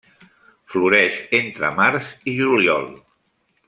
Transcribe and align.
Floreix 0.75 1.21
entre 1.41 1.71
març 1.81 2.11
i 2.33 2.37
juliol. 2.43 2.93